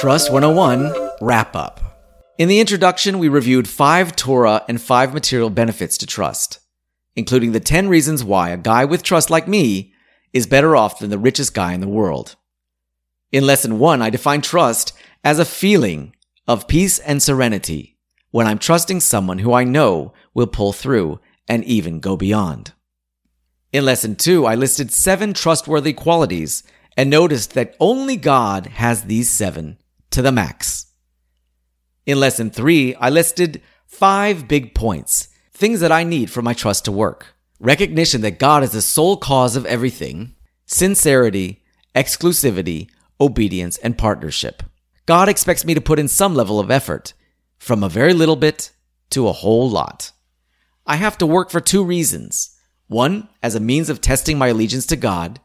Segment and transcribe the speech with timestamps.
[0.00, 1.80] Trust 101 Wrap Up.
[2.36, 6.60] In the introduction, we reviewed five Torah and five material benefits to trust,
[7.14, 9.94] including the 10 reasons why a guy with trust like me
[10.34, 12.36] is better off than the richest guy in the world.
[13.32, 14.92] In lesson one, I define trust
[15.24, 16.14] as a feeling
[16.46, 17.96] of peace and serenity
[18.32, 22.74] when I'm trusting someone who I know will pull through and even go beyond.
[23.72, 26.64] In lesson two, I listed seven trustworthy qualities
[26.98, 29.78] and noticed that only God has these seven
[30.16, 30.86] to the max.
[32.06, 36.86] In lesson three, I listed five big points, things that I need for my trust
[36.86, 37.34] to work.
[37.60, 40.34] Recognition that God is the sole cause of everything,
[40.64, 41.62] sincerity,
[41.94, 42.88] exclusivity,
[43.20, 44.62] obedience, and partnership.
[45.04, 47.12] God expects me to put in some level of effort,
[47.58, 48.70] from a very little bit
[49.10, 50.12] to a whole lot.
[50.86, 52.56] I have to work for two reasons.
[52.86, 55.40] One, as a means of testing my allegiance to God,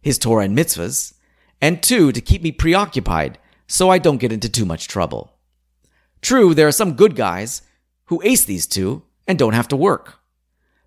[0.00, 1.12] His Torah and mitzvahs,
[1.60, 5.32] and two, to keep me preoccupied so I don't get into too much trouble.
[6.20, 7.62] True, there are some good guys
[8.06, 10.20] who ace these two and don't have to work.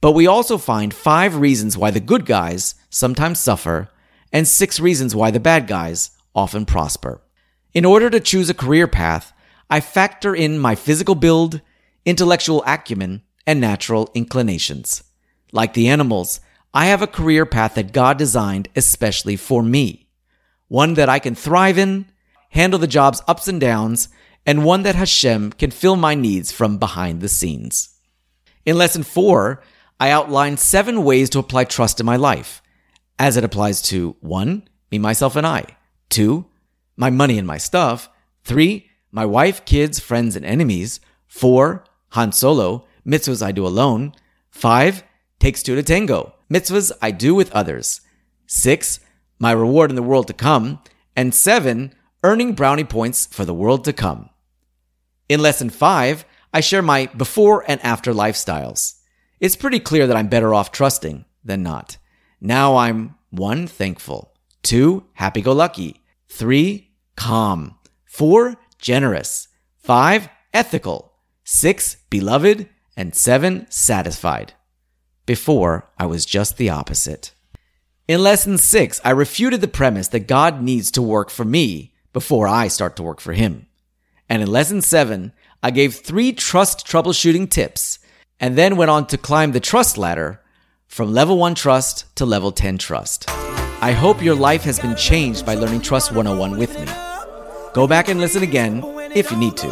[0.00, 3.90] But we also find five reasons why the good guys sometimes suffer
[4.32, 7.20] and six reasons why the bad guys often prosper.
[7.74, 9.32] In order to choose a career path,
[9.68, 11.60] I factor in my physical build,
[12.04, 15.02] intellectual acumen, and natural inclinations.
[15.52, 16.40] Like the animals,
[16.72, 20.08] I have a career path that God designed especially for me.
[20.68, 22.06] One that I can thrive in
[22.50, 24.08] handle the job's ups and downs,
[24.46, 27.96] and one that Hashem can fill my needs from behind the scenes.
[28.64, 29.62] In lesson four,
[29.98, 32.62] I outlined seven ways to apply trust in my life,
[33.18, 35.64] as it applies to one, me, myself, and I,
[36.08, 36.46] two,
[36.96, 38.08] my money and my stuff,
[38.44, 44.12] three, my wife, kids, friends, and enemies, four, Han Solo, mitzvahs I do alone,
[44.50, 45.04] five,
[45.38, 48.00] takes two to tango, mitzvahs I do with others,
[48.46, 49.00] six,
[49.38, 50.80] my reward in the world to come,
[51.14, 54.30] and seven, earning brownie points for the world to come.
[55.28, 59.00] In lesson five, I share my before and after lifestyles.
[59.38, 61.96] It's pretty clear that I'm better off trusting than not.
[62.40, 69.48] Now I'm one, thankful, two, happy go lucky, three, calm, four, generous,
[69.78, 71.12] five, ethical,
[71.44, 74.52] six, beloved, and seven, satisfied.
[75.24, 77.32] Before, I was just the opposite.
[78.08, 82.48] In lesson six, I refuted the premise that God needs to work for me before
[82.48, 83.66] I start to work for him.
[84.28, 85.32] And in lesson seven,
[85.62, 87.98] I gave three trust troubleshooting tips
[88.38, 90.40] and then went on to climb the trust ladder
[90.86, 93.30] from level one trust to level 10 trust.
[93.82, 96.86] I hope your life has been changed by learning Trust 101 with me.
[97.72, 98.82] Go back and listen again
[99.14, 99.68] if you need to.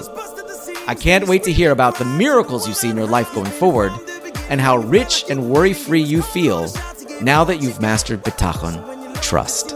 [0.87, 3.93] I can't wait to hear about the miracles you see in your life going forward
[4.49, 6.73] and how rich and worry free you feel
[7.21, 9.75] now that you've mastered Bitachon, trust.